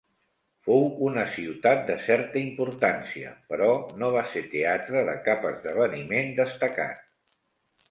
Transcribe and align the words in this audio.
Fou 0.67 0.85
una 1.09 1.25
ciutat 1.33 1.83
de 1.89 1.97
certa 2.05 2.41
importància, 2.41 3.35
però 3.53 3.69
no 4.05 4.11
va 4.17 4.25
ser 4.33 4.43
teatre 4.57 5.07
de 5.13 5.17
cap 5.31 5.49
esdeveniment 5.53 6.35
destacat. 6.43 7.09